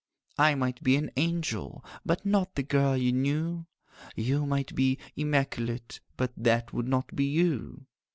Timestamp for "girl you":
2.63-3.11